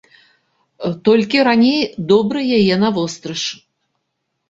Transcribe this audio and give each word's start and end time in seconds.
Толькі 1.09 1.45
раней 1.49 1.79
добра 2.15 2.39
яе 2.59 2.75
навострыш. 2.89 3.43